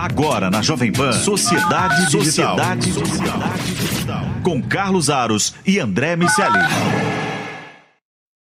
[0.00, 2.56] Agora na Jovem Pan, Sociedade Digital.
[2.56, 2.92] Sociedade
[3.74, 4.22] Digital.
[4.44, 6.56] Com Carlos Aros e André Miceli.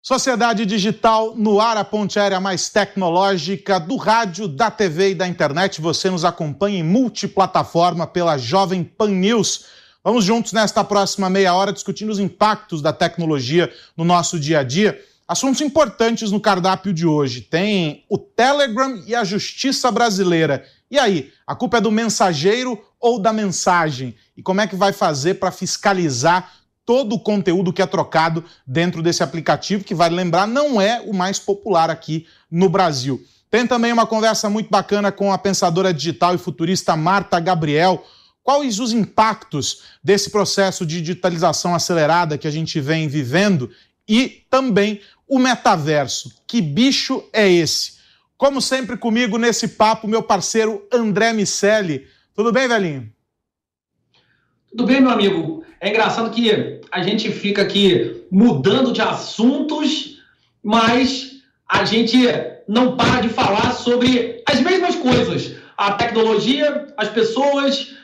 [0.02, 5.28] Sociedade Digital no ar, a ponte aérea mais tecnológica do rádio, da TV e da
[5.28, 5.82] internet.
[5.82, 9.66] Você nos acompanha em multiplataforma pela Jovem Pan News.
[10.02, 14.64] Vamos juntos nesta próxima meia hora discutindo os impactos da tecnologia no nosso dia a
[14.64, 14.98] dia.
[15.28, 17.42] Assuntos importantes no cardápio de hoje.
[17.42, 20.66] Tem o Telegram e a justiça brasileira.
[20.94, 24.16] E aí, a culpa é do mensageiro ou da mensagem?
[24.38, 26.54] E como é que vai fazer para fiscalizar
[26.86, 31.12] todo o conteúdo que é trocado dentro desse aplicativo, que, vale lembrar, não é o
[31.12, 33.20] mais popular aqui no Brasil?
[33.50, 38.06] Tem também uma conversa muito bacana com a pensadora digital e futurista Marta Gabriel
[38.44, 43.72] Quais os impactos desse processo de digitalização acelerada que a gente vem vivendo
[44.08, 46.30] e também o metaverso?
[46.46, 48.03] Que bicho é esse?
[48.44, 52.06] Como sempre comigo nesse papo, meu parceiro André Miceli.
[52.36, 53.10] Tudo bem, velhinho?
[54.70, 55.64] Tudo bem, meu amigo.
[55.80, 60.22] É engraçado que a gente fica aqui mudando de assuntos,
[60.62, 62.18] mas a gente
[62.68, 65.56] não para de falar sobre as mesmas coisas.
[65.78, 67.96] A tecnologia, as pessoas,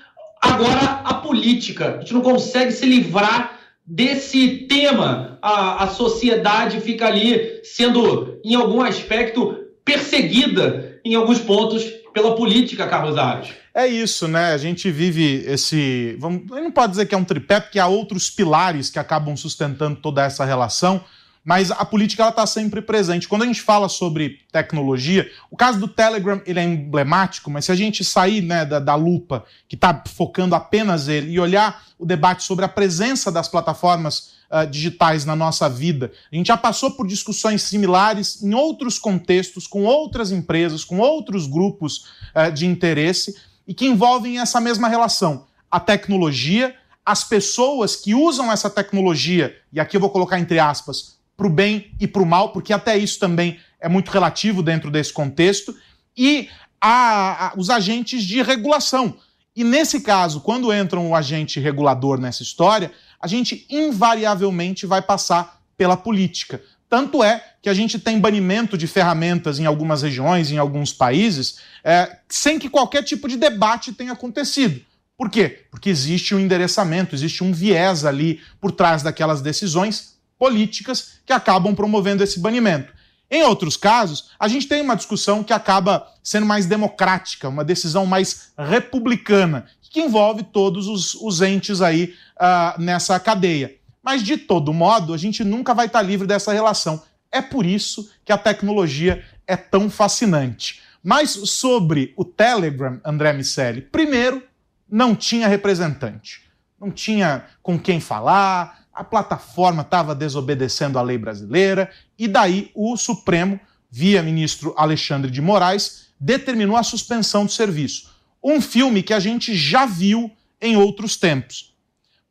[0.42, 1.96] Agora, a política.
[1.96, 5.38] A gente não consegue se livrar desse tema.
[5.42, 9.59] A, a sociedade fica ali sendo, em algum aspecto,
[9.90, 13.50] perseguida em alguns pontos pela política, Carlos Ares.
[13.74, 14.54] É isso, né?
[14.54, 16.16] A gente vive esse.
[16.20, 20.00] Vamos, não pode dizer que é um tripé, porque há outros pilares que acabam sustentando
[20.00, 21.04] toda essa relação
[21.44, 23.28] mas a política ela está sempre presente.
[23.28, 27.72] Quando a gente fala sobre tecnologia, o caso do Telegram ele é emblemático, mas se
[27.72, 32.06] a gente sair né, da, da lupa que está focando apenas ele e olhar o
[32.06, 36.92] debate sobre a presença das plataformas uh, digitais na nossa vida, a gente já passou
[36.92, 42.06] por discussões similares em outros contextos, com outras empresas, com outros grupos
[42.36, 43.36] uh, de interesse
[43.68, 45.46] e que envolvem essa mesma relação.
[45.70, 51.20] A tecnologia, as pessoas que usam essa tecnologia, e aqui eu vou colocar entre aspas,
[51.38, 54.92] para o bem e para o mal, porque até isso também é muito relativo dentro
[54.92, 55.74] desse contexto,
[56.18, 56.50] e
[56.82, 59.16] a, a, os agentes de regulação.
[59.56, 65.62] E nesse caso, quando entra um agente regulador nessa história, a gente invariavelmente vai passar
[65.78, 66.62] pela política.
[66.90, 71.60] Tanto é que a gente tem banimento de ferramentas em algumas regiões, em alguns países,
[71.84, 74.82] é, sem que qualquer tipo de debate tenha acontecido.
[75.16, 75.66] Por quê?
[75.70, 81.76] Porque existe um endereçamento, existe um viés ali por trás daquelas decisões políticas que acabam
[81.76, 82.94] promovendo esse banimento.
[83.30, 88.06] Em outros casos, a gente tem uma discussão que acaba sendo mais democrática, uma decisão
[88.06, 93.76] mais republicana, que envolve todos os, os entes aí uh, nessa cadeia.
[94.04, 97.02] Mas, de todo modo, a gente nunca vai estar livre dessa relação.
[97.32, 100.82] É por isso que a tecnologia é tão fascinante.
[101.04, 104.44] Mas sobre o Telegram, André Miceli, primeiro,
[104.90, 106.42] não tinha representante.
[106.80, 112.98] Não tinha com quem falar, a plataforma estava desobedecendo a lei brasileira, e daí o
[112.98, 118.14] Supremo, via ministro Alexandre de Moraes, determinou a suspensão do serviço.
[118.44, 121.76] Um filme que a gente já viu em outros tempos.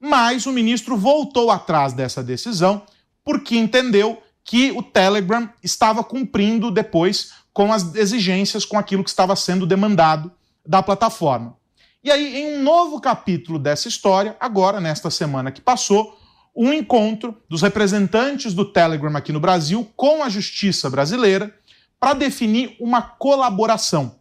[0.00, 2.82] Mas o ministro voltou atrás dessa decisão
[3.24, 9.36] porque entendeu que o Telegram estava cumprindo depois com as exigências, com aquilo que estava
[9.36, 10.32] sendo demandado
[10.64, 11.56] da plataforma.
[12.02, 16.16] E aí, em um novo capítulo dessa história, agora, nesta semana que passou,
[16.54, 21.54] um encontro dos representantes do Telegram aqui no Brasil com a justiça brasileira
[22.00, 24.17] para definir uma colaboração.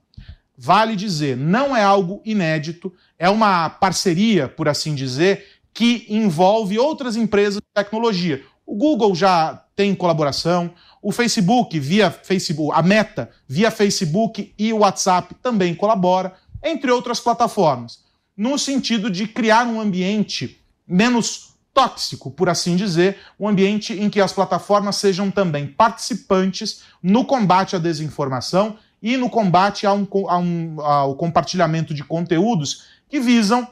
[0.58, 7.16] Vale dizer, não é algo inédito, é uma parceria, por assim dizer, que envolve outras
[7.16, 8.44] empresas de tecnologia.
[8.66, 14.80] O Google já tem colaboração, o Facebook via Facebook, a Meta via Facebook e o
[14.80, 18.00] WhatsApp também colabora, entre outras plataformas,
[18.36, 24.20] no sentido de criar um ambiente menos tóxico, por assim dizer, um ambiente em que
[24.20, 30.38] as plataformas sejam também participantes no combate à desinformação e no combate a um, a
[30.38, 33.68] um, ao compartilhamento de conteúdos que visam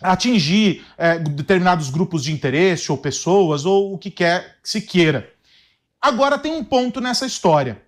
[0.00, 5.30] atingir é, determinados grupos de interesse ou pessoas ou o que quer que se queira.
[6.00, 7.82] Agora tem um ponto nessa história.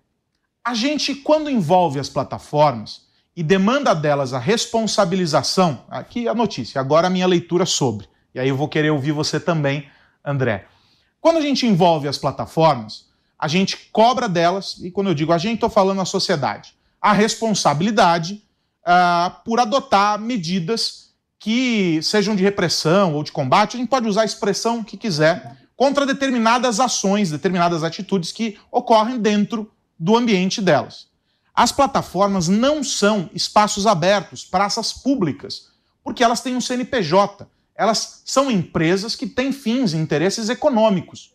[0.65, 3.03] A gente, quando envolve as plataformas
[3.35, 8.07] e demanda delas a responsabilização, aqui a notícia, agora a minha leitura sobre.
[8.35, 9.89] E aí eu vou querer ouvir você também,
[10.25, 10.67] André.
[11.21, 13.07] Quando a gente envolve as plataformas,
[13.43, 17.13] a gente cobra delas, e quando eu digo a gente, estou falando a sociedade, a
[17.13, 18.41] responsabilidade
[18.87, 21.11] uh, por adotar medidas
[21.41, 25.57] que sejam de repressão ou de combate, a gente pode usar a expressão que quiser,
[25.75, 29.69] contra determinadas ações, determinadas atitudes que ocorrem dentro
[29.99, 31.09] do ambiente delas.
[31.53, 35.73] As plataformas não são espaços abertos, praças públicas,
[36.05, 37.49] porque elas têm um CNPJ.
[37.75, 41.32] Elas são empresas que têm fins e interesses econômicos.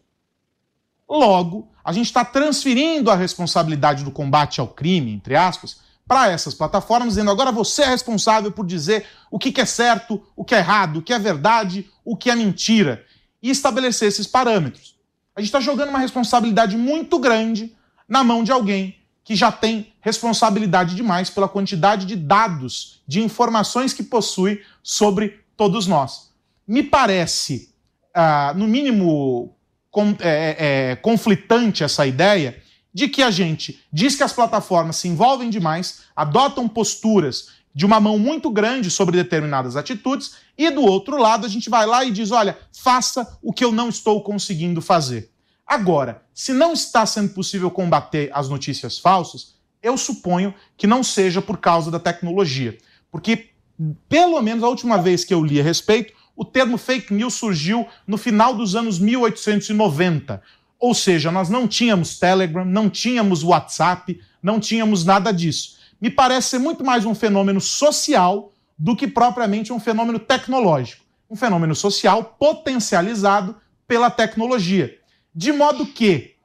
[1.09, 5.77] Logo, a gente está transferindo a responsabilidade do combate ao crime, entre aspas,
[6.07, 10.44] para essas plataformas, dizendo agora você é responsável por dizer o que, é certo, o
[10.44, 13.06] que é errado, o que é verdade, o que é mentira,
[13.42, 14.95] e estabelecer esses parâmetros.
[15.36, 17.75] A gente está jogando uma responsabilidade muito grande
[18.07, 23.94] na mão de alguém que já tem responsabilidade demais pela quantidade de dados, de informações
[23.94, 26.31] que possui sobre todos nós.
[26.65, 27.74] Me parece,
[28.13, 29.56] ah, no mínimo,
[29.97, 32.61] com, é, é, conflitante essa ideia
[32.94, 37.99] de que a gente diz que as plataformas se envolvem demais, adotam posturas de uma
[37.99, 42.11] mão muito grande sobre determinadas atitudes, e do outro lado a gente vai lá e
[42.11, 45.31] diz: olha, faça o que eu não estou conseguindo fazer.
[45.65, 51.41] Agora, se não está sendo possível combater as notícias falsas, eu suponho que não seja
[51.41, 52.77] por causa da tecnologia.
[53.11, 53.49] Porque,
[54.07, 57.87] pelo menos a última vez que eu li a respeito, o termo fake news surgiu
[58.05, 60.41] no final dos anos 1890,
[60.79, 65.77] ou seja, nós não tínhamos Telegram, não tínhamos WhatsApp, não tínhamos nada disso.
[65.99, 71.03] Me parece ser muito mais um fenômeno social do que propriamente um fenômeno tecnológico.
[71.27, 73.55] Um fenômeno social potencializado
[73.87, 74.95] pela tecnologia.
[75.33, 76.35] De modo que,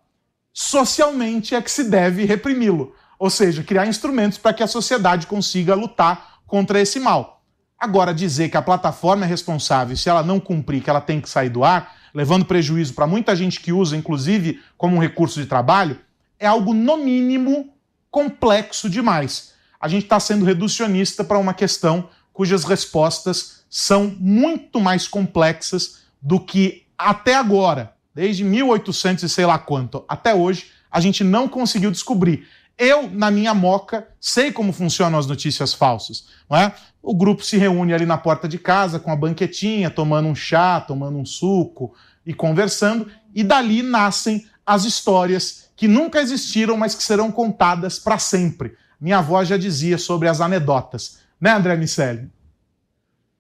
[0.55, 2.95] socialmente, é que se deve reprimi-lo.
[3.19, 7.42] Ou seja, criar instrumentos para que a sociedade consiga lutar contra esse mal.
[7.83, 11.29] Agora, dizer que a plataforma é responsável, se ela não cumprir, que ela tem que
[11.29, 15.47] sair do ar, levando prejuízo para muita gente que usa, inclusive como um recurso de
[15.47, 15.99] trabalho,
[16.39, 17.75] é algo, no mínimo,
[18.09, 19.55] complexo demais.
[19.81, 26.39] A gente está sendo reducionista para uma questão cujas respostas são muito mais complexas do
[26.39, 31.91] que até agora, desde 1800 e sei lá quanto, até hoje, a gente não conseguiu
[31.91, 32.47] descobrir.
[32.79, 36.27] Eu, na minha moca, sei como funcionam as notícias falsas.
[36.49, 36.73] Não é?
[37.03, 40.81] O grupo se reúne ali na porta de casa com a banquetinha, tomando um chá,
[40.81, 47.03] tomando um suco e conversando, e dali nascem as histórias que nunca existiram, mas que
[47.03, 48.75] serão contadas para sempre.
[49.01, 51.19] Minha avó já dizia sobre as anedotas.
[51.41, 52.31] Né, André Miceli?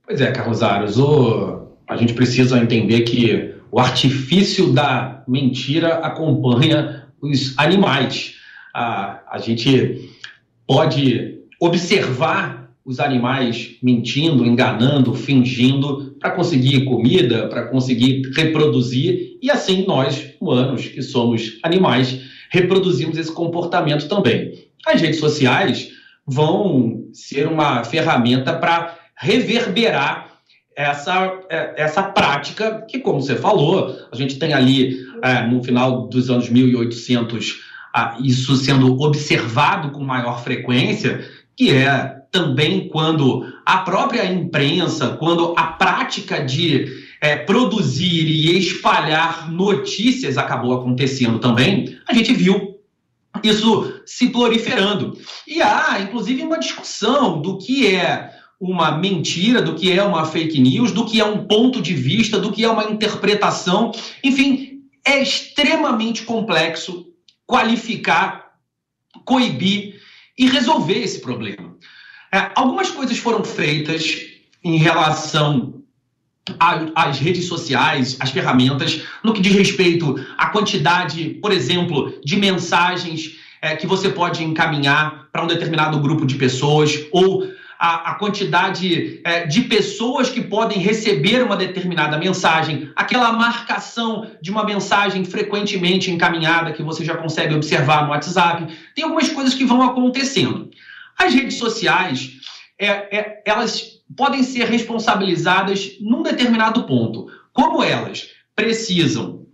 [0.04, 1.68] Pois é, Carlos Aros, o...
[1.88, 8.41] a gente precisa entender que o artifício da mentira acompanha os animais
[8.74, 10.10] a, a gente
[10.66, 19.86] pode observar os animais mentindo, enganando, fingindo para conseguir comida, para conseguir reproduzir, e assim
[19.86, 22.20] nós, humanos, que somos animais,
[22.50, 24.52] reproduzimos esse comportamento também.
[24.84, 25.90] As redes sociais
[26.26, 30.32] vão ser uma ferramenta para reverberar
[30.76, 36.08] essa, é, essa prática que, como você falou, a gente tem ali é, no final
[36.08, 37.71] dos anos 1800
[38.20, 45.64] isso sendo observado com maior frequência, que é também quando a própria imprensa, quando a
[45.64, 46.86] prática de
[47.20, 52.78] é, produzir e espalhar notícias acabou acontecendo também, a gente viu
[53.42, 55.16] isso se proliferando.
[55.46, 60.60] E há, inclusive, uma discussão do que é uma mentira, do que é uma fake
[60.60, 63.92] news, do que é um ponto de vista, do que é uma interpretação.
[64.22, 67.11] Enfim, é extremamente complexo
[67.46, 68.52] qualificar,
[69.24, 70.00] coibir
[70.38, 71.76] e resolver esse problema.
[72.32, 74.20] É, algumas coisas foram feitas
[74.64, 75.82] em relação
[76.94, 83.38] às redes sociais, às ferramentas, no que diz respeito à quantidade, por exemplo, de mensagens
[83.60, 87.46] é, que você pode encaminhar para um determinado grupo de pessoas ou
[87.82, 94.52] a, a quantidade é, de pessoas que podem receber uma determinada mensagem, aquela marcação de
[94.52, 98.72] uma mensagem frequentemente encaminhada que você já consegue observar no WhatsApp.
[98.94, 100.70] Tem algumas coisas que vão acontecendo.
[101.18, 102.34] As redes sociais,
[102.78, 103.82] é, é, elas
[104.16, 107.26] podem ser responsabilizadas num determinado ponto.
[107.52, 109.44] Como elas precisam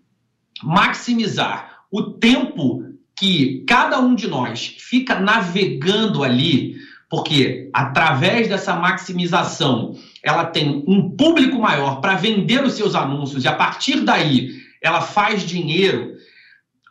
[0.63, 2.85] maximizar o tempo
[3.19, 6.78] que cada um de nós fica navegando ali
[7.09, 13.49] porque através dessa maximização ela tem um público maior para vender os seus anúncios e
[13.49, 14.51] a partir daí
[14.83, 16.15] ela faz dinheiro,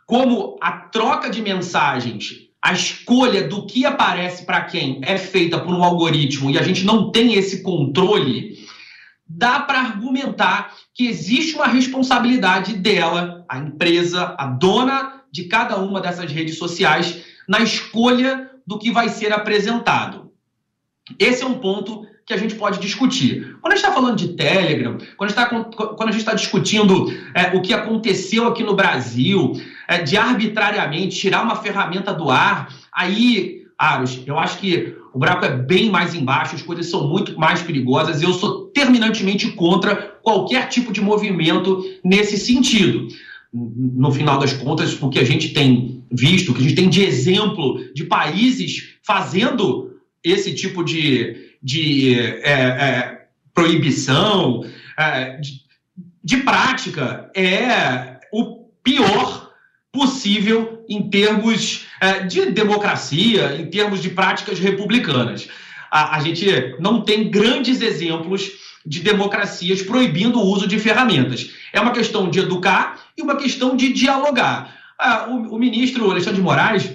[0.06, 5.72] como a troca de mensagens, a escolha do que aparece para quem é feita por
[5.72, 8.58] um algoritmo e a gente não tem esse controle,
[9.26, 16.00] dá para argumentar que existe uma responsabilidade dela, a empresa, a dona de cada uma
[16.00, 20.30] dessas redes sociais, na escolha do que vai ser apresentado.
[21.18, 23.56] Esse é um ponto que a gente pode discutir.
[23.62, 27.72] Quando a gente está falando de Telegram, quando a gente está discutindo é, o que
[27.72, 29.54] aconteceu aqui no Brasil,
[29.88, 35.46] é, de arbitrariamente tirar uma ferramenta do ar, aí Aros, eu acho que o buraco
[35.46, 38.20] é bem mais embaixo, as coisas são muito mais perigosas.
[38.20, 43.08] Eu sou terminantemente contra qualquer tipo de movimento nesse sentido.
[43.52, 46.88] No final das contas, o que a gente tem visto, o que a gente tem
[46.88, 54.64] de exemplo de países fazendo esse tipo de, de é, é, proibição,
[54.98, 55.60] é, de,
[56.22, 59.50] de prática, é o pior
[59.92, 65.48] possível em termos é, de democracia, em termos de práticas republicanas.
[65.90, 66.46] A, a, gente
[66.78, 68.50] não tem grandes exemplos
[68.88, 71.50] de democracias proibindo o uso de ferramentas.
[71.72, 74.74] É uma questão de educar e uma questão de dialogar.
[74.98, 76.90] Ah, o, o ministro Alexandre de Moraes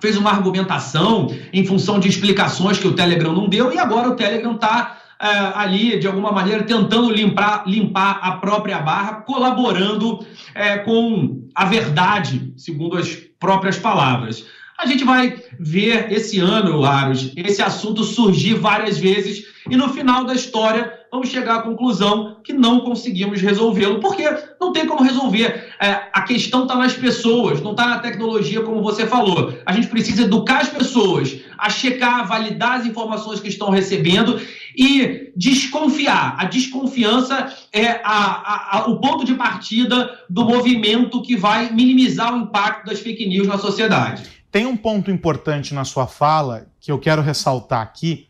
[0.00, 4.16] fez uma argumentação em função de explicações que o Telegram não deu e agora o
[4.16, 10.24] Telegram está é, ali, de alguma maneira, tentando limpar, limpar a própria barra, colaborando
[10.54, 14.46] é, com a verdade, segundo as próprias palavras.
[14.78, 20.24] A gente vai ver esse ano, Aros, esse assunto surgir várias vezes e no final
[20.24, 24.24] da história vamos chegar à conclusão que não conseguimos resolvê-lo, porque
[24.60, 25.74] não tem como resolver.
[25.80, 29.54] É, a questão está nas pessoas, não está na tecnologia, como você falou.
[29.66, 34.40] A gente precisa educar as pessoas a checar, a validar as informações que estão recebendo
[34.76, 36.36] e desconfiar.
[36.38, 42.34] A desconfiança é a, a, a, o ponto de partida do movimento que vai minimizar
[42.34, 44.22] o impacto das fake news na sociedade.
[44.50, 48.26] Tem um ponto importante na sua fala que eu quero ressaltar aqui,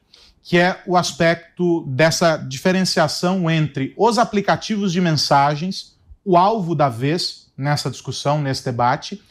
[0.50, 7.46] que é o aspecto dessa diferenciação entre os aplicativos de mensagens, o alvo da vez
[7.56, 9.22] nessa discussão, nesse debate,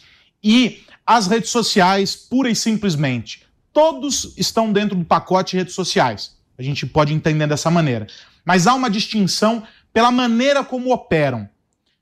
[0.41, 3.45] e as redes sociais, pura e simplesmente.
[3.73, 6.38] Todos estão dentro do pacote redes sociais.
[6.57, 8.07] A gente pode entender dessa maneira.
[8.45, 9.61] Mas há uma distinção
[9.91, 11.49] pela maneira como operam.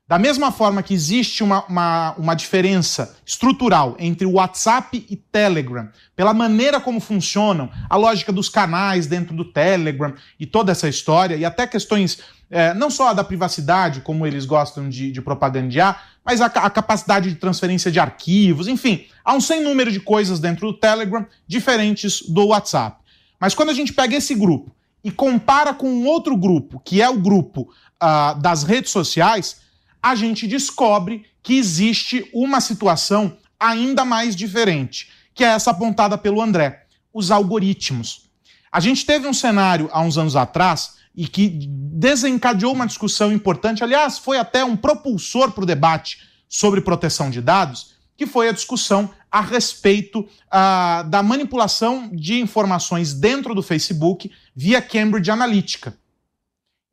[0.08, 5.90] Da mesma forma que existe uma, uma, uma, diferença estrutural entre o WhatsApp e Telegram,
[6.16, 11.36] pela maneira como funcionam, a lógica dos canais dentro do Telegram e toda essa história,
[11.36, 16.40] e até questões é, não só da privacidade, como eles gostam de, de propagandear, mas
[16.40, 20.68] a, a, capacidade de transferência de arquivos, enfim, há um sem número de coisas dentro
[20.68, 22.96] do Telegram diferentes do WhatsApp.
[23.38, 24.74] Mas quando a gente pega esse grupo
[25.04, 27.68] e compara com um outro grupo, que é o grupo
[28.02, 29.67] uh, das redes sociais,
[30.02, 36.40] a gente descobre que existe uma situação ainda mais diferente, que é essa apontada pelo
[36.40, 38.28] André: os algoritmos.
[38.70, 43.82] A gente teve um cenário há uns anos atrás e que desencadeou uma discussão importante,
[43.82, 48.52] aliás, foi até um propulsor para o debate sobre proteção de dados, que foi a
[48.52, 55.96] discussão a respeito uh, da manipulação de informações dentro do Facebook via Cambridge Analytica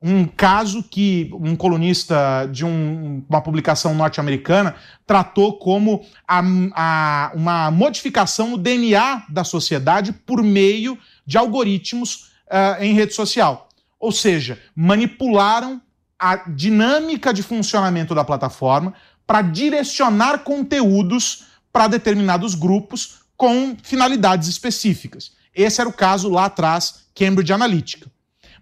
[0.02, 4.74] um caso que um colunista de um, uma publicação norte-americana
[5.06, 6.42] tratou como a,
[6.74, 13.68] a, uma modificação no DNA da sociedade por meio de algoritmos uh, em rede social.
[13.98, 15.80] Ou seja, manipularam
[16.18, 18.94] a dinâmica de funcionamento da plataforma
[19.26, 25.32] para direcionar conteúdos para determinados grupos com finalidades específicas.
[25.54, 28.10] Esse era o caso lá atrás, Cambridge Analytica.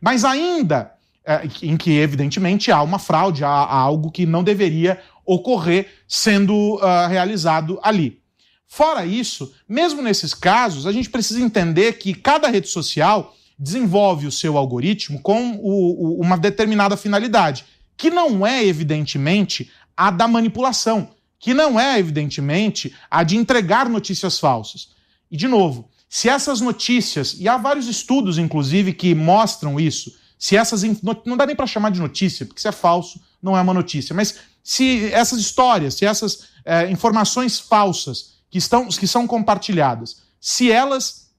[0.01, 0.94] Mas ainda
[1.63, 7.09] em que, evidentemente, há uma fraude, há, há algo que não deveria ocorrer sendo uh,
[7.09, 8.21] realizado ali.
[8.67, 14.33] Fora isso, mesmo nesses casos, a gente precisa entender que cada rede social desenvolve o
[14.33, 17.65] seu algoritmo com o, o, uma determinada finalidade,
[17.97, 24.39] que não é, evidentemente, a da manipulação, que não é, evidentemente, a de entregar notícias
[24.39, 24.89] falsas.
[25.31, 30.13] E, de novo, se essas notícias, e há vários estudos, inclusive, que mostram isso,
[30.45, 30.83] se essas.
[31.25, 34.15] Não dá nem para chamar de notícia, porque se é falso, não é uma notícia.
[34.15, 40.71] Mas se essas histórias, se essas é, informações falsas que, estão, que são compartilhadas, se
[40.71, 41.31] elas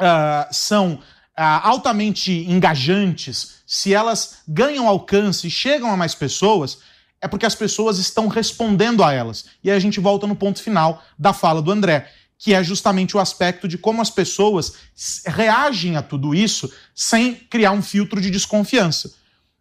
[0.00, 1.00] uh, são uh,
[1.62, 6.78] altamente engajantes, se elas ganham alcance e chegam a mais pessoas,
[7.20, 9.44] é porque as pessoas estão respondendo a elas.
[9.62, 13.16] E aí a gente volta no ponto final da fala do André, que é justamente
[13.16, 14.74] o aspecto de como as pessoas
[15.26, 19.14] reagem a tudo isso sem criar um filtro de desconfiança.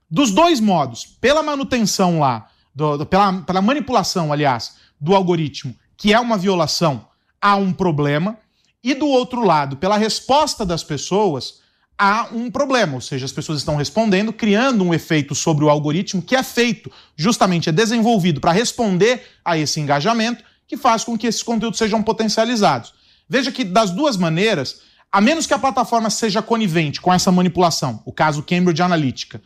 [0.09, 6.13] Dos dois modos, pela manutenção lá, do, do, pela, pela manipulação, aliás, do algoritmo, que
[6.13, 7.07] é uma violação,
[7.41, 8.37] há um problema,
[8.83, 11.61] e do outro lado, pela resposta das pessoas,
[11.97, 16.21] há um problema, ou seja, as pessoas estão respondendo, criando um efeito sobre o algoritmo
[16.21, 21.27] que é feito, justamente é desenvolvido para responder a esse engajamento que faz com que
[21.27, 22.93] esses conteúdos sejam potencializados.
[23.27, 24.81] Veja que, das duas maneiras,
[25.11, 29.41] a menos que a plataforma seja conivente com essa manipulação, o caso Cambridge Analytica,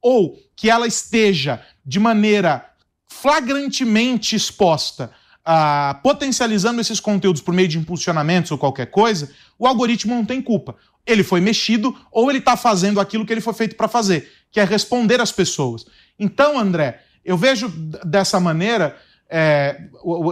[0.00, 2.64] ou que ela esteja de maneira
[3.08, 5.10] flagrantemente exposta
[5.44, 10.40] ah, potencializando esses conteúdos por meio de impulsionamentos ou qualquer coisa, o algoritmo não tem
[10.40, 10.74] culpa.
[11.06, 14.58] Ele foi mexido ou ele está fazendo aquilo que ele foi feito para fazer, que
[14.58, 15.84] é responder às pessoas.
[16.18, 17.68] Então, André, eu vejo
[18.04, 18.96] dessa maneira.
[19.36, 19.80] É,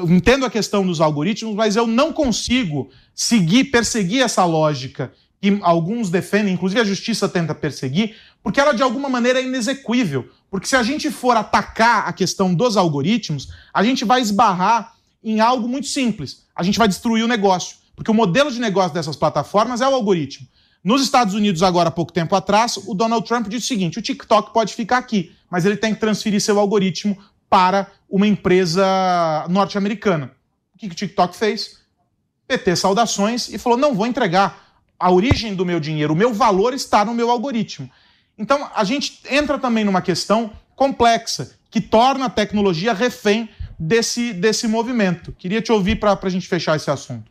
[0.09, 6.09] entendo a questão dos algoritmos, mas eu não consigo seguir, perseguir essa lógica que alguns
[6.09, 10.30] defendem, inclusive a justiça tenta perseguir, porque ela de alguma maneira é inexequível.
[10.49, 14.94] Porque se a gente for atacar a questão dos algoritmos, a gente vai esbarrar
[15.25, 16.44] em algo muito simples.
[16.54, 17.78] A gente vai destruir o negócio.
[17.97, 20.47] Porque o modelo de negócio dessas plataformas é o algoritmo.
[20.85, 24.02] Nos Estados Unidos, agora há pouco tempo atrás, o Donald Trump disse o seguinte: o
[24.02, 27.18] TikTok pode ficar aqui, mas ele tem que transferir seu algoritmo
[27.52, 28.82] para uma empresa
[29.50, 30.32] norte-americana.
[30.75, 31.82] O que, o TikTok fez?
[32.49, 34.73] PT saudações e falou: não vou entregar.
[34.99, 37.90] A origem do meu dinheiro, o meu valor está no meu algoritmo.
[38.38, 44.66] Então, a gente entra também numa questão complexa, que torna a tecnologia refém desse, desse
[44.66, 45.32] movimento.
[45.32, 47.30] Queria te ouvir para a gente fechar esse assunto.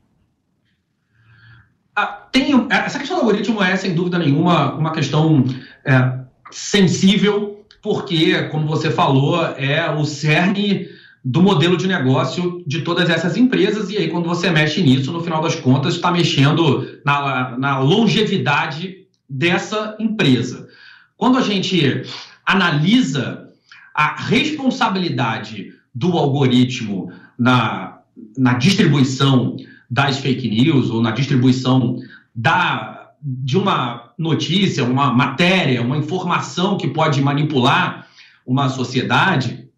[1.95, 5.43] Ah, tem, essa questão do algoritmo é, sem dúvida nenhuma, uma questão
[5.83, 6.19] é,
[6.51, 10.87] sensível, porque, como você falou, é o cerne
[11.23, 15.23] do modelo de negócio de todas essas empresas, e aí, quando você mexe nisso, no
[15.23, 20.67] final das contas, está mexendo na, na longevidade dessa empresa.
[21.15, 22.03] Quando a gente
[22.45, 23.47] analisa
[23.93, 27.99] a responsabilidade do algoritmo na,
[28.37, 29.55] na distribuição
[29.89, 31.97] das fake news ou na distribuição
[32.33, 38.07] da, de uma notícia, uma matéria, uma informação que pode manipular
[38.45, 39.69] uma sociedade,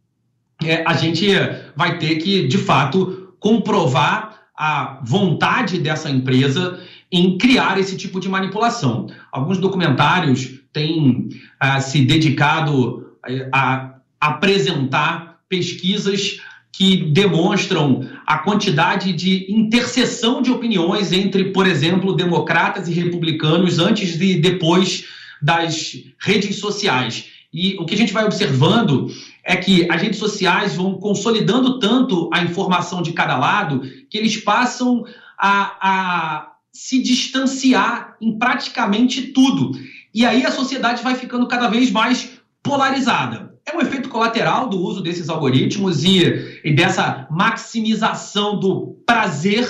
[0.63, 1.27] é, a gente
[1.75, 6.79] vai ter que, de fato, comprovar a vontade dessa empresa
[7.11, 9.07] em criar esse tipo de manipulação.
[9.31, 13.17] Alguns documentários têm ah, se dedicado
[13.51, 16.39] a apresentar pesquisas
[16.73, 24.19] que demonstram a quantidade de interseção de opiniões entre, por exemplo, democratas e republicanos antes
[24.19, 25.05] e depois
[25.39, 27.25] das redes sociais.
[27.53, 29.07] E o que a gente vai observando
[29.43, 34.37] é que as redes sociais vão consolidando tanto a informação de cada lado que eles
[34.37, 35.05] passam
[35.37, 39.77] a, a se distanciar em praticamente tudo.
[40.11, 42.31] E aí a sociedade vai ficando cada vez mais
[42.63, 43.52] polarizada.
[43.65, 49.65] É um efeito colateral do uso desses algoritmos e, e dessa maximização do prazer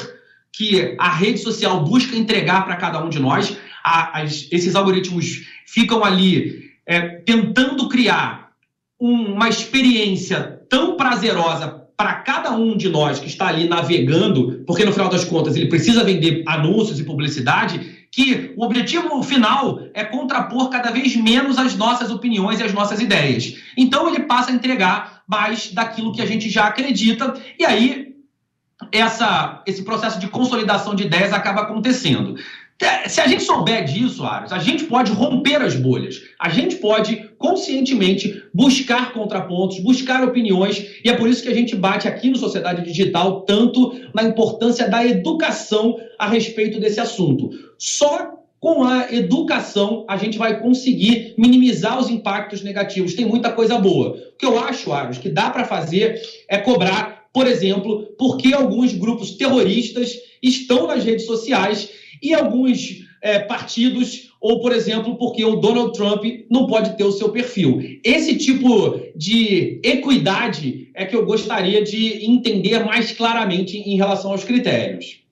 [0.51, 3.57] que a rede social busca entregar para cada um de nós.
[3.83, 8.51] A, as, esses algoritmos ficam ali é, tentando criar
[8.99, 14.85] um, uma experiência tão prazerosa para cada um de nós que está ali navegando, porque
[14.85, 20.03] no final das contas ele precisa vender anúncios e publicidade, que o objetivo final é
[20.03, 23.55] contrapor cada vez menos as nossas opiniões e as nossas ideias.
[23.75, 28.13] Então ele passa a entregar mais daquilo que a gente já acredita, e aí
[28.91, 32.35] essa, esse processo de consolidação de ideias acaba acontecendo.
[33.07, 36.21] Se a gente souber disso, Aros, a gente pode romper as bolhas.
[36.39, 41.75] A gente pode conscientemente buscar contrapontos, buscar opiniões, e é por isso que a gente
[41.75, 47.49] bate aqui no Sociedade Digital tanto na importância da educação a respeito desse assunto.
[47.85, 53.13] Só com a educação a gente vai conseguir minimizar os impactos negativos.
[53.13, 54.11] Tem muita coisa boa.
[54.11, 58.93] O que eu acho, Aros, que dá para fazer é cobrar, por exemplo, porque alguns
[58.93, 61.89] grupos terroristas estão nas redes sociais
[62.21, 67.11] e alguns é, partidos, ou, por exemplo, porque o Donald Trump não pode ter o
[67.11, 67.81] seu perfil.
[68.01, 74.45] Esse tipo de equidade é que eu gostaria de entender mais claramente em relação aos
[74.45, 75.22] critérios.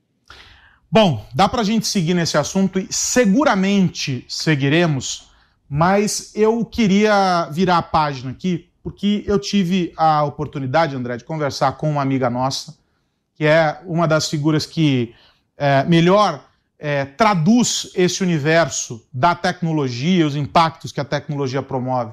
[0.93, 5.29] Bom, dá para a gente seguir nesse assunto e seguramente seguiremos,
[5.69, 11.71] mas eu queria virar a página aqui, porque eu tive a oportunidade, André, de conversar
[11.77, 12.75] com uma amiga nossa,
[13.35, 15.15] que é uma das figuras que
[15.57, 16.43] é, melhor
[16.77, 22.11] é, traduz esse universo da tecnologia, os impactos que a tecnologia promove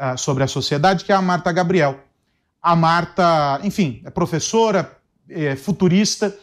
[0.00, 2.00] uh, sobre a sociedade, que é a Marta Gabriel.
[2.62, 4.96] A Marta, enfim, é professora,
[5.28, 6.34] é futurista,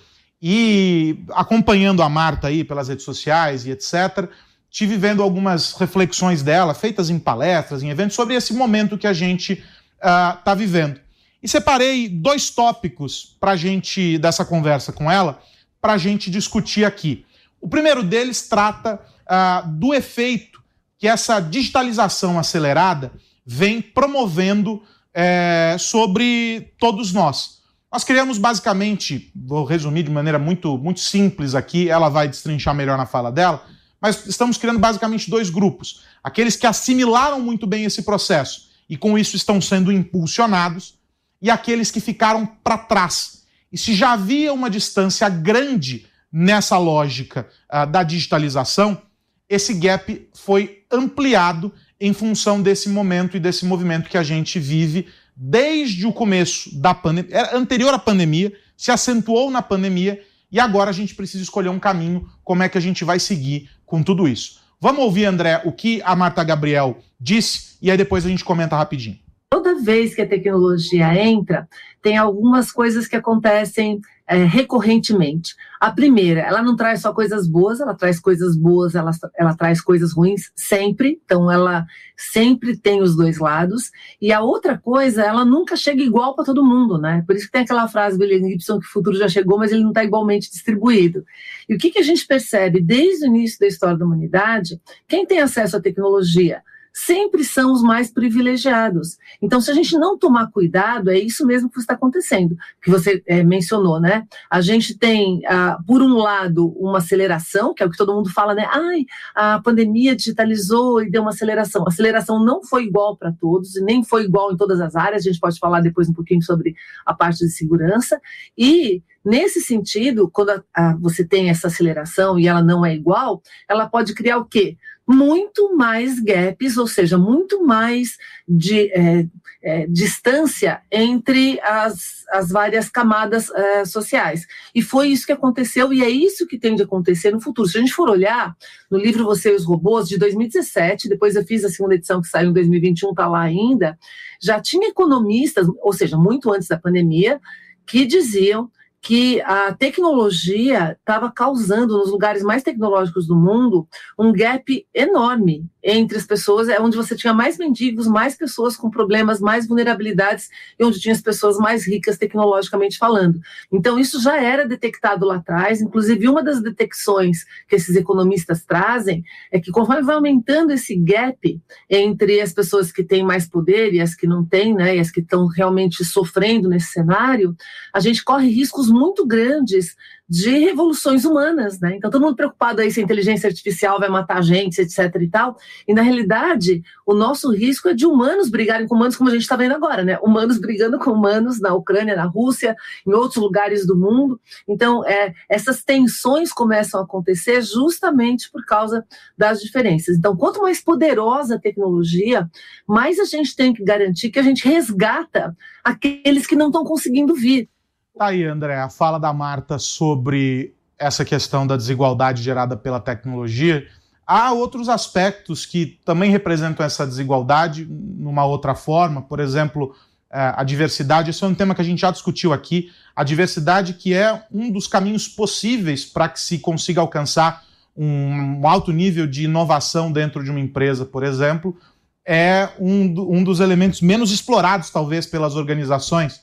[0.41, 4.29] e acompanhando a Marta aí pelas redes sociais e etc.,
[4.69, 9.13] tive vendo algumas reflexões dela, feitas em palestras, em eventos, sobre esse momento que a
[9.13, 9.63] gente
[9.97, 10.99] está uh, vivendo.
[11.43, 15.41] E separei dois tópicos para gente, dessa conversa com ela,
[15.81, 17.25] para a gente discutir aqui.
[17.59, 20.61] O primeiro deles trata uh, do efeito
[20.97, 23.11] que essa digitalização acelerada
[23.45, 27.60] vem promovendo é, sobre todos nós.
[27.91, 32.97] Nós criamos basicamente, vou resumir de maneira muito, muito simples aqui, ela vai destrinchar melhor
[32.97, 33.65] na fala dela,
[33.99, 36.03] mas estamos criando basicamente dois grupos.
[36.23, 40.95] Aqueles que assimilaram muito bem esse processo e com isso estão sendo impulsionados,
[41.41, 47.47] e aqueles que ficaram para trás e se já havia uma distância grande nessa lógica
[47.71, 49.01] uh, da digitalização,
[49.49, 55.07] esse gap foi ampliado em função desse momento e desse movimento que a gente vive
[55.43, 60.93] desde o começo da pandemia, anterior à pandemia, se acentuou na pandemia e agora a
[60.93, 64.61] gente precisa escolher um caminho, como é que a gente vai seguir com tudo isso.
[64.79, 68.75] Vamos ouvir, André, o que a Marta Gabriel disse e aí depois a gente comenta
[68.75, 69.17] rapidinho.
[69.49, 71.67] Toda vez que a tecnologia entra,
[72.03, 73.99] tem algumas coisas que acontecem
[74.31, 75.53] é, recorrentemente.
[75.77, 79.81] A primeira, ela não traz só coisas boas, ela traz coisas boas, ela, ela traz
[79.81, 83.91] coisas ruins sempre, então ela sempre tem os dois lados.
[84.21, 87.25] E a outra coisa, ela nunca chega igual para todo mundo, né?
[87.27, 89.73] Por isso que tem aquela frase do William Gibson que o futuro já chegou, mas
[89.73, 91.25] ele não está igualmente distribuído.
[91.67, 94.79] E o que, que a gente percebe desde o início da história da humanidade?
[95.09, 96.61] Quem tem acesso à tecnologia?
[96.93, 99.17] Sempre são os mais privilegiados.
[99.41, 103.23] Então, se a gente não tomar cuidado, é isso mesmo que está acontecendo, que você
[103.25, 104.25] é, mencionou, né?
[104.49, 108.29] A gente tem, ah, por um lado, uma aceleração, que é o que todo mundo
[108.31, 108.67] fala, né?
[108.69, 111.83] Ai, a pandemia digitalizou e deu uma aceleração.
[111.85, 115.21] A aceleração não foi igual para todos, e nem foi igual em todas as áreas,
[115.21, 116.75] a gente pode falar depois um pouquinho sobre
[117.05, 118.19] a parte de segurança,
[118.57, 123.41] e Nesse sentido, quando a, a, você tem essa aceleração e ela não é igual,
[123.69, 124.77] ela pode criar o quê?
[125.11, 129.27] Muito mais gaps, ou seja, muito mais de é,
[129.61, 134.47] é, distância entre as, as várias camadas é, sociais.
[134.73, 137.67] E foi isso que aconteceu, e é isso que tem de acontecer no futuro.
[137.67, 138.55] Se a gente for olhar
[138.89, 142.27] no livro Você e os Robôs, de 2017, depois eu fiz a segunda edição que
[142.27, 143.97] saiu em 2021, está lá ainda,
[144.41, 147.39] já tinha economistas, ou seja, muito antes da pandemia,
[147.85, 148.71] que diziam
[149.01, 153.87] que a tecnologia estava causando nos lugares mais tecnológicos do mundo
[154.17, 158.91] um gap enorme entre as pessoas, é onde você tinha mais mendigos, mais pessoas com
[158.91, 163.39] problemas, mais vulnerabilidades e onde tinha as pessoas mais ricas tecnologicamente falando.
[163.71, 169.23] Então isso já era detectado lá atrás, inclusive uma das detecções que esses economistas trazem
[169.51, 171.59] é que conforme vai aumentando esse gap
[171.89, 175.09] entre as pessoas que têm mais poder e as que não têm, né, e as
[175.09, 177.55] que estão realmente sofrendo nesse cenário,
[177.91, 179.95] a gente corre riscos muito grandes
[180.31, 181.97] de revoluções humanas, né?
[181.97, 185.27] Então todo mundo preocupado aí se a inteligência artificial vai matar a gente, etc e
[185.27, 185.57] tal.
[185.85, 189.41] E na realidade, o nosso risco é de humanos brigarem com humanos, como a gente
[189.41, 190.17] está vendo agora, né?
[190.23, 194.39] Humanos brigando com humanos na Ucrânia, na Rússia, em outros lugares do mundo.
[194.65, 199.05] Então, é, essas tensões começam a acontecer justamente por causa
[199.37, 200.15] das diferenças.
[200.15, 202.49] Então, quanto mais poderosa a tecnologia,
[202.87, 207.35] mais a gente tem que garantir que a gente resgata aqueles que não estão conseguindo
[207.35, 207.69] vir.
[208.17, 213.87] Tá aí, André, a fala da Marta sobre essa questão da desigualdade gerada pela tecnologia.
[214.27, 219.95] Há outros aspectos que também representam essa desigualdade numa outra forma, por exemplo,
[220.29, 221.29] é, a diversidade.
[221.29, 222.91] Esse é um tema que a gente já discutiu aqui.
[223.15, 227.63] A diversidade, que é um dos caminhos possíveis para que se consiga alcançar
[227.95, 231.77] um alto nível de inovação dentro de uma empresa, por exemplo,
[232.25, 233.03] é um,
[233.35, 236.41] um dos elementos menos explorados, talvez, pelas organizações.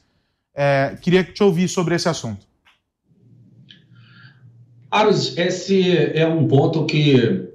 [0.60, 2.44] É, queria te ouvir sobre esse assunto.
[4.90, 7.48] Aros, esse é um ponto que,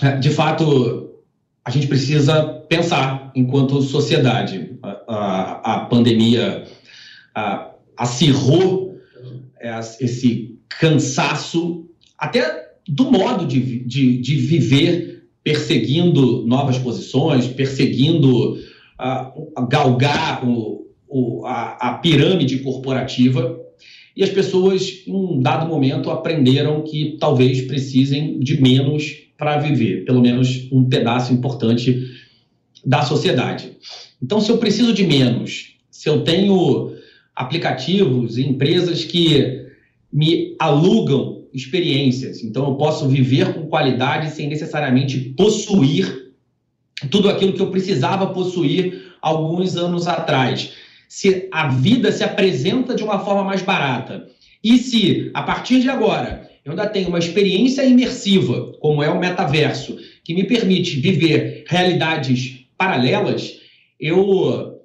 [0.00, 1.20] é, de fato,
[1.62, 4.78] a gente precisa pensar enquanto sociedade.
[4.82, 6.64] A, a, a pandemia
[7.34, 8.98] a, acirrou
[9.60, 18.56] é, esse cansaço, até do modo de, de, de viver, perseguindo novas posições, perseguindo
[19.68, 20.75] galgar o,
[21.16, 23.58] o, a, a pirâmide corporativa
[24.14, 30.04] e as pessoas, em um dado momento, aprenderam que talvez precisem de menos para viver,
[30.04, 32.02] pelo menos um pedaço importante
[32.84, 33.76] da sociedade.
[34.22, 36.94] Então, se eu preciso de menos, se eu tenho
[37.34, 39.66] aplicativos e empresas que
[40.10, 46.32] me alugam experiências, então eu posso viver com qualidade sem necessariamente possuir
[47.10, 50.72] tudo aquilo que eu precisava possuir alguns anos atrás
[51.08, 54.26] se a vida se apresenta de uma forma mais barata
[54.68, 59.16] e se, a partir de agora, eu ainda tenho uma experiência imersiva, como é o
[59.16, 63.60] metaverso, que me permite viver realidades paralelas,
[64.00, 64.80] eu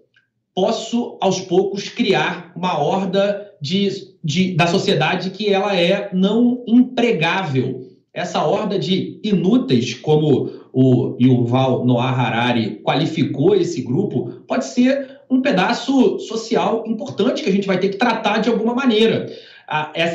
[0.53, 3.89] posso, aos poucos, criar uma horda de,
[4.23, 7.81] de, da sociedade que ela é não empregável.
[8.13, 15.41] Essa horda de inúteis, como o Yuval Noah Harari qualificou esse grupo, pode ser um
[15.41, 19.27] pedaço social importante que a gente vai ter que tratar de alguma maneira.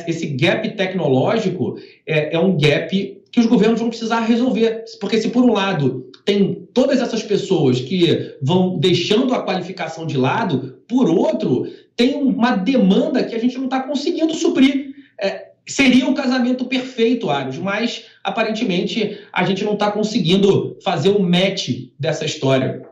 [0.06, 4.84] esse gap tecnológico é, é um gap que os governos vão precisar resolver.
[5.00, 10.18] Porque se por um lado tem todas essas pessoas que vão deixando a qualificação de
[10.18, 14.94] lado, por outro, tem uma demanda que a gente não está conseguindo suprir.
[15.18, 21.20] É, seria um casamento perfeito, Aros, mas aparentemente a gente não está conseguindo fazer o
[21.20, 22.86] um match dessa história.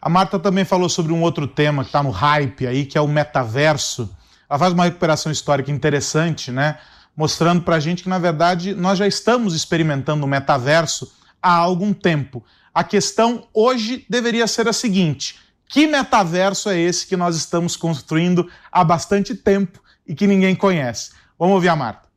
[0.00, 3.00] A Marta também falou sobre um outro tema que está no hype aí, que é
[3.00, 4.14] o metaverso.
[4.48, 6.78] Ela faz uma recuperação histórica interessante, né?
[7.16, 11.92] Mostrando para a gente que, na verdade, nós já estamos experimentando o metaverso há algum
[11.92, 12.44] tempo.
[12.72, 15.36] A questão hoje deveria ser a seguinte:
[15.68, 21.10] que metaverso é esse que nós estamos construindo há bastante tempo e que ninguém conhece?
[21.36, 22.07] Vamos ouvir a Marta.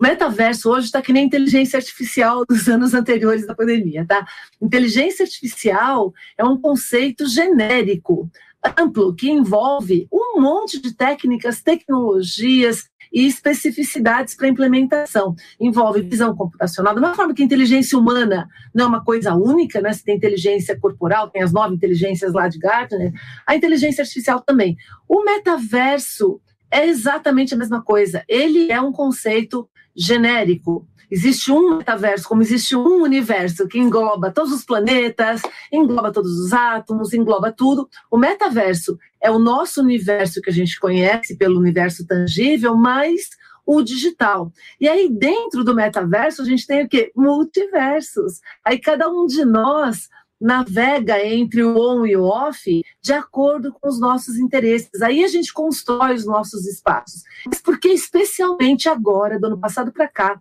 [0.00, 4.26] Metaverso hoje está que nem inteligência artificial dos anos anteriores da pandemia, tá?
[4.60, 8.30] Inteligência artificial é um conceito genérico,
[8.78, 15.34] amplo, que envolve um monte de técnicas, tecnologias e especificidades para implementação.
[15.58, 19.94] Envolve visão computacional, da mesma forma que inteligência humana não é uma coisa única, né?
[19.94, 23.12] Você tem inteligência corporal, tem as nove inteligências lá de Gartner,
[23.46, 24.76] a inteligência artificial também.
[25.08, 26.38] O metaverso
[26.70, 28.22] é exatamente a mesma coisa.
[28.28, 30.86] Ele é um conceito genérico.
[31.10, 35.40] Existe um metaverso, como existe um universo que engloba todos os planetas,
[35.72, 37.88] engloba todos os átomos, engloba tudo.
[38.10, 43.30] O metaverso é o nosso universo que a gente conhece pelo universo tangível, mas
[43.64, 44.52] o digital.
[44.80, 47.12] E aí, dentro do metaverso, a gente tem o quê?
[47.16, 48.40] Multiversos.
[48.64, 50.08] Aí cada um de nós
[50.40, 55.00] navega entre o on e o off de acordo com os nossos interesses.
[55.02, 57.22] Aí a gente constrói os nossos espaços.
[57.46, 60.40] Mas porque especialmente agora, do ano passado para cá,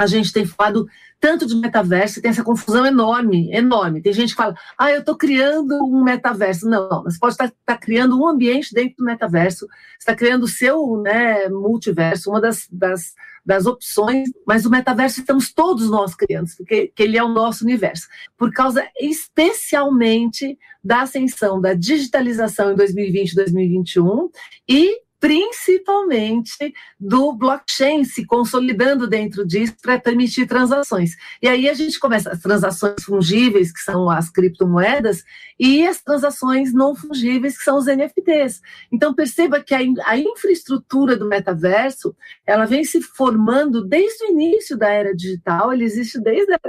[0.00, 0.88] a gente tem falado
[1.20, 4.00] tanto de metaverso, tem essa confusão enorme, enorme.
[4.00, 6.66] Tem gente que fala, ah, eu estou criando um metaverso.
[6.66, 10.48] Não, não, você pode estar, estar criando um ambiente dentro do metaverso, está criando o
[10.48, 16.48] seu né, multiverso, uma das, das, das opções, mas o metaverso estamos todos nós criando,
[16.56, 18.08] porque ele é o nosso universo.
[18.36, 24.30] Por causa especialmente da ascensão da digitalização em 2020 e 2021
[24.68, 31.14] e principalmente do blockchain se consolidando dentro disso para permitir transações.
[31.42, 35.22] E aí a gente começa as transações fungíveis, que são as criptomoedas,
[35.58, 38.62] e as transações não fungíveis, que são os NFTs.
[38.90, 44.76] Então perceba que a, a infraestrutura do metaverso, ela vem se formando desde o início
[44.76, 46.60] da era digital, ele existe desde a,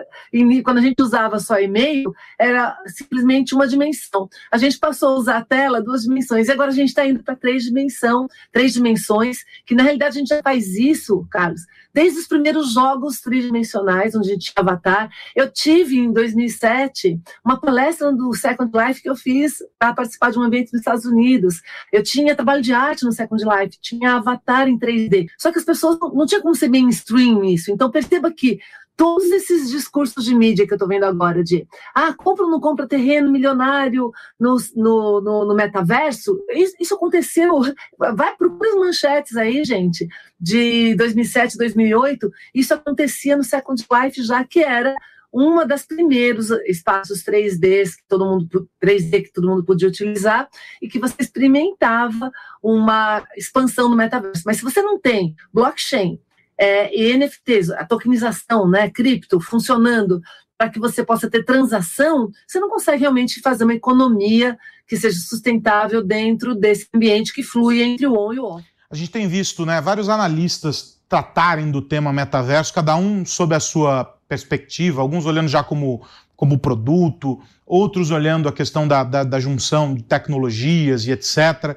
[0.63, 4.27] quando a gente usava só e-mail, era simplesmente uma dimensão.
[4.51, 7.23] A gente passou a usar a tela duas dimensões, e agora a gente está indo
[7.23, 7.91] para três dimensões
[8.51, 11.61] três dimensões, que na realidade a gente já faz isso, Carlos,
[11.93, 15.09] desde os primeiros jogos tridimensionais, onde a gente tinha Avatar.
[15.35, 20.39] Eu tive, em 2007, uma palestra do Second Life que eu fiz para participar de
[20.39, 21.61] um evento nos Estados Unidos.
[21.91, 25.27] Eu tinha trabalho de arte no Second Life, tinha Avatar em 3D.
[25.37, 27.71] Só que as pessoas não, não tinha como ser mainstream isso.
[27.71, 28.59] Então perceba que
[29.01, 32.59] todos esses discursos de mídia que eu estou vendo agora de ah, compra ou não
[32.59, 37.61] compra terreno milionário no, no, no, no metaverso, isso, isso, aconteceu.
[37.97, 40.07] Vai para as manchetes aí, gente,
[40.39, 44.93] de 2007, 2008, isso acontecia no Second Life, já que era
[45.33, 50.47] uma das primeiros espaços 3D que todo mundo 3D que todo mundo podia utilizar
[50.79, 52.29] e que você experimentava
[52.61, 54.43] uma expansão no metaverso.
[54.45, 56.19] Mas se você não tem blockchain,
[56.61, 60.21] é, e NFTs, a tokenização, né, cripto, funcionando
[60.55, 64.55] para que você possa ter transação, você não consegue realmente fazer uma economia
[64.87, 68.63] que seja sustentável dentro desse ambiente que flui entre o on e o off.
[68.91, 73.59] A gente tem visto né, vários analistas tratarem do tema metaverso, cada um sob a
[73.59, 79.39] sua perspectiva, alguns olhando já como, como produto, outros olhando a questão da, da, da
[79.39, 81.75] junção de tecnologias e etc.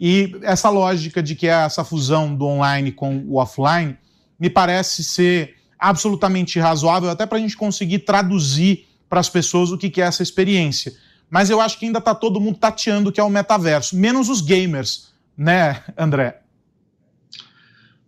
[0.00, 3.98] E essa lógica de que é essa fusão do online com o offline
[4.38, 9.76] me parece ser absolutamente razoável, até para a gente conseguir traduzir para as pessoas o
[9.76, 10.94] que é essa experiência.
[11.28, 14.28] Mas eu acho que ainda está todo mundo tateando o que é o metaverso, menos
[14.28, 16.40] os gamers, né, André?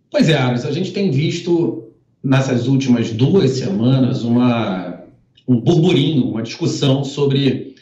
[0.09, 1.89] Pois é, Ares, a gente tem visto
[2.23, 5.03] nessas últimas duas semanas uma,
[5.47, 7.75] um burburinho, uma discussão sobre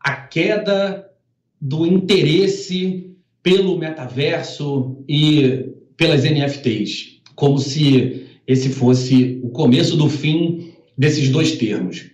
[0.00, 1.08] a queda
[1.60, 10.72] do interesse pelo metaverso e pelas NFTs como se esse fosse o começo do fim
[10.96, 12.10] desses dois termos.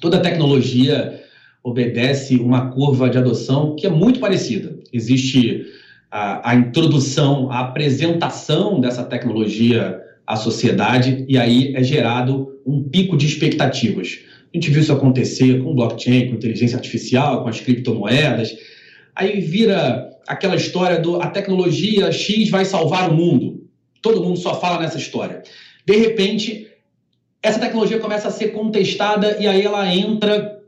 [0.00, 1.22] Toda tecnologia
[1.62, 4.76] obedece uma curva de adoção que é muito parecida.
[4.92, 5.64] Existe
[6.10, 13.16] a, a introdução, a apresentação dessa tecnologia à sociedade e aí é gerado um pico
[13.16, 14.18] de expectativas.
[14.52, 18.50] A gente viu isso acontecer com blockchain, com inteligência artificial, com as criptomoedas.
[19.14, 23.61] Aí vira aquela história do a tecnologia X vai salvar o mundo
[24.02, 25.42] todo mundo só fala nessa história.
[25.86, 26.68] De repente,
[27.42, 30.60] essa tecnologia começa a ser contestada e aí ela entra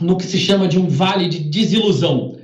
[0.00, 2.38] no que se chama de um vale de desilusão.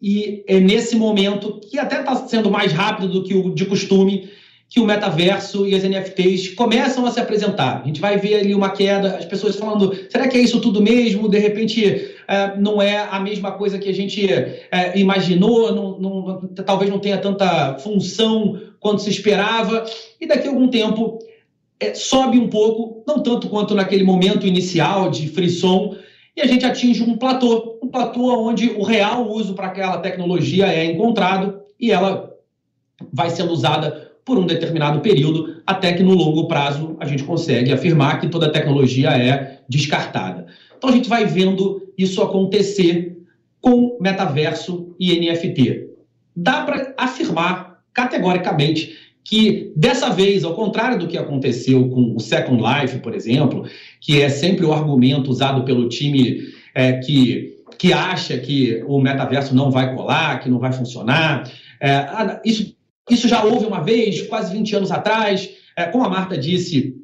[0.00, 4.30] E é nesse momento, que até está sendo mais rápido do que o de costume,
[4.68, 7.82] que o metaverso e as NFTs começam a se apresentar.
[7.82, 10.82] A gente vai ver ali uma queda, as pessoas falando: será que é isso tudo
[10.82, 11.28] mesmo?
[11.28, 16.48] De repente, é, não é a mesma coisa que a gente é, imaginou, não, não,
[16.66, 19.86] talvez não tenha tanta função quanto se esperava.
[20.20, 21.18] E daqui a algum tempo
[21.80, 25.96] é, sobe um pouco, não tanto quanto naquele momento inicial de frisson,
[26.36, 30.66] e a gente atinge um platô, um platô onde o real uso para aquela tecnologia
[30.66, 32.30] é encontrado e ela
[33.10, 37.72] vai sendo usada por um determinado período, até que no longo prazo a gente consegue
[37.72, 40.46] afirmar que toda tecnologia é descartada.
[40.76, 43.16] Então a gente vai vendo isso acontecer
[43.62, 45.88] com metaverso e NFT.
[46.36, 52.62] Dá para afirmar categoricamente que dessa vez, ao contrário do que aconteceu com o Second
[52.62, 53.64] Life, por exemplo,
[53.98, 56.42] que é sempre o argumento usado pelo time
[56.74, 62.40] é, que, que acha que o metaverso não vai colar, que não vai funcionar, é,
[62.44, 62.74] isso
[63.10, 65.50] isso já houve uma vez, quase 20 anos atrás.
[65.76, 66.96] É, como a Marta disse,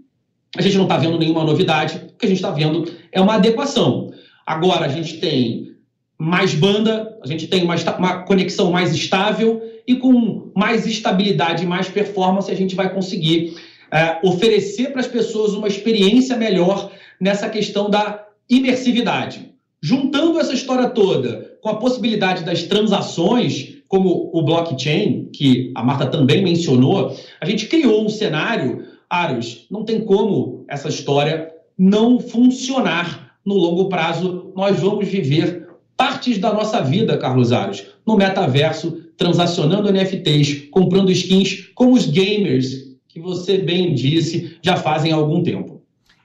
[0.57, 2.01] a gente não está vendo nenhuma novidade.
[2.13, 4.11] O que a gente está vendo é uma adequação.
[4.47, 5.75] Agora a gente tem
[6.19, 11.67] mais banda, a gente tem uma, uma conexão mais estável e com mais estabilidade e
[11.67, 13.57] mais performance a gente vai conseguir
[13.91, 19.51] é, oferecer para as pessoas uma experiência melhor nessa questão da imersividade.
[19.83, 26.07] Juntando essa história toda com a possibilidade das transações como o blockchain, que a Marta
[26.07, 33.33] também mencionou, a gente criou um cenário, Aros, não tem como essa história não funcionar
[33.45, 34.53] no longo prazo.
[34.55, 41.69] Nós vamos viver partes da nossa vida, Carlos Aros, no metaverso, transacionando NFTs, comprando skins,
[41.75, 45.83] como os gamers, que você bem disse, já fazem há algum tempo.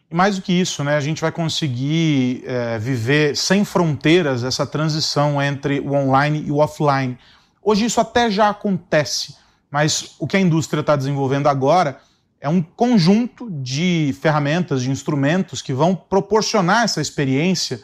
[0.10, 4.66] E mais do que isso, né, a gente vai conseguir é, viver sem fronteiras essa
[4.66, 7.18] transição entre o online e o offline.
[7.62, 9.36] Hoje isso até já acontece,
[9.70, 12.00] mas o que a indústria está desenvolvendo agora
[12.40, 17.82] é um conjunto de ferramentas, de instrumentos que vão proporcionar essa experiência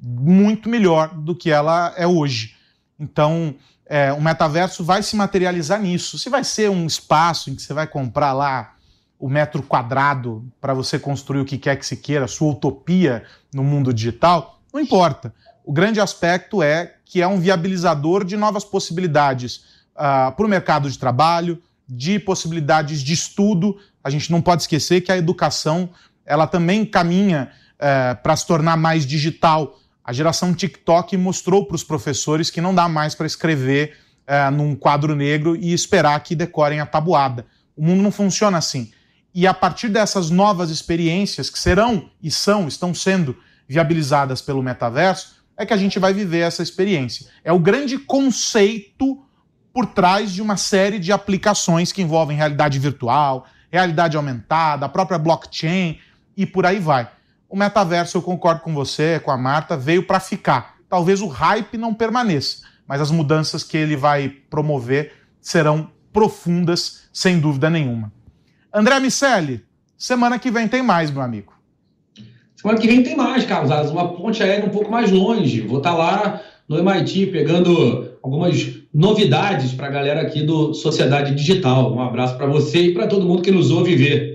[0.00, 2.54] muito melhor do que ela é hoje.
[3.00, 6.18] Então, é, o metaverso vai se materializar nisso.
[6.18, 8.74] Se vai ser um espaço em que você vai comprar lá
[9.18, 13.22] o metro quadrado para você construir o que quer que se queira, sua utopia
[13.54, 15.32] no mundo digital, não importa.
[15.64, 19.64] O grande aspecto é que é um viabilizador de novas possibilidades
[19.94, 23.78] uh, para o mercado de trabalho, de possibilidades de estudo.
[24.02, 25.90] A gente não pode esquecer que a educação
[26.26, 29.78] ela também caminha uh, para se tornar mais digital.
[30.04, 34.74] A geração TikTok mostrou para os professores que não dá mais para escrever uh, num
[34.74, 37.46] quadro negro e esperar que decorem a tabuada.
[37.76, 38.90] O mundo não funciona assim.
[39.34, 43.36] E a partir dessas novas experiências que serão e são, estão sendo
[43.66, 47.26] viabilizadas pelo metaverso, é que a gente vai viver essa experiência.
[47.44, 49.22] É o grande conceito
[49.72, 55.18] por trás de uma série de aplicações que envolvem realidade virtual, realidade aumentada, a própria
[55.18, 55.98] blockchain
[56.36, 57.08] e por aí vai.
[57.52, 60.76] O metaverso, eu concordo com você, com a Marta, veio para ficar.
[60.88, 67.38] Talvez o hype não permaneça, mas as mudanças que ele vai promover serão profundas, sem
[67.38, 68.10] dúvida nenhuma.
[68.72, 69.62] André Miceli,
[69.98, 71.52] semana que vem tem mais, meu amigo.
[72.56, 75.60] Semana que vem tem mais, Carlos uma ponte aérea um pouco mais longe.
[75.60, 81.34] Vou estar tá lá no MIT pegando algumas novidades para a galera aqui do Sociedade
[81.34, 81.94] Digital.
[81.94, 84.31] Um abraço para você e para todo mundo que nos ouve ver.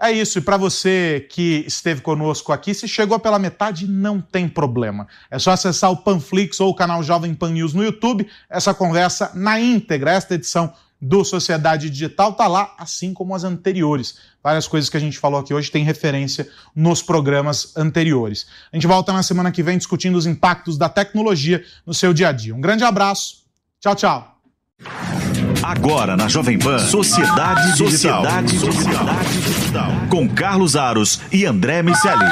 [0.00, 4.48] É isso, e para você que esteve conosco aqui, se chegou pela metade, não tem
[4.48, 5.08] problema.
[5.28, 9.32] É só acessar o Panflix ou o canal Jovem Pan News no YouTube, essa conversa
[9.34, 14.18] na íntegra, esta edição do Sociedade Digital está lá, assim como as anteriores.
[14.42, 18.46] Várias coisas que a gente falou aqui hoje têm referência nos programas anteriores.
[18.72, 22.28] A gente volta na semana que vem discutindo os impactos da tecnologia no seu dia
[22.28, 22.54] a dia.
[22.54, 23.44] Um grande abraço.
[23.80, 24.38] Tchau, tchau.
[25.62, 28.24] Agora na Jovem Pan, Sociedade Digital.
[28.24, 29.90] Sociedade Digital.
[30.08, 32.24] Com Carlos Aros e André Miceli.